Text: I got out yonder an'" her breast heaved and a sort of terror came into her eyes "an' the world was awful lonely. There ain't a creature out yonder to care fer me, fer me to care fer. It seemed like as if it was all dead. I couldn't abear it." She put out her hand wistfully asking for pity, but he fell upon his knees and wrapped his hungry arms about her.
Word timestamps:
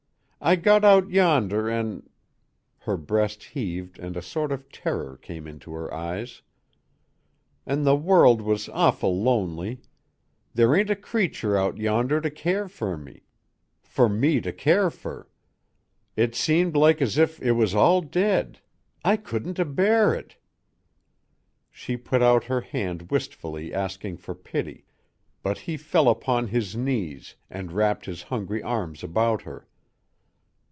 I 0.43 0.55
got 0.55 0.83
out 0.83 1.11
yonder 1.11 1.69
an'" 1.69 2.09
her 2.79 2.97
breast 2.97 3.43
heaved 3.43 3.99
and 3.99 4.17
a 4.17 4.23
sort 4.23 4.51
of 4.51 4.71
terror 4.71 5.15
came 5.17 5.45
into 5.45 5.71
her 5.73 5.93
eyes 5.93 6.41
"an' 7.67 7.83
the 7.83 7.95
world 7.95 8.41
was 8.41 8.67
awful 8.69 9.21
lonely. 9.21 9.83
There 10.55 10.75
ain't 10.75 10.89
a 10.89 10.95
creature 10.95 11.55
out 11.55 11.77
yonder 11.77 12.19
to 12.19 12.31
care 12.31 12.67
fer 12.67 12.97
me, 12.97 13.21
fer 13.83 14.09
me 14.09 14.41
to 14.41 14.51
care 14.51 14.89
fer. 14.89 15.27
It 16.15 16.33
seemed 16.33 16.75
like 16.75 17.03
as 17.03 17.19
if 17.19 17.39
it 17.39 17.51
was 17.51 17.75
all 17.75 18.01
dead. 18.01 18.61
I 19.05 19.17
couldn't 19.17 19.59
abear 19.59 20.11
it." 20.15 20.37
She 21.69 21.97
put 21.97 22.23
out 22.23 22.45
her 22.45 22.61
hand 22.61 23.11
wistfully 23.11 23.71
asking 23.71 24.17
for 24.17 24.33
pity, 24.33 24.85
but 25.43 25.59
he 25.59 25.77
fell 25.77 26.09
upon 26.09 26.47
his 26.47 26.75
knees 26.75 27.35
and 27.47 27.71
wrapped 27.71 28.07
his 28.07 28.23
hungry 28.23 28.63
arms 28.63 29.03
about 29.03 29.43
her. 29.43 29.67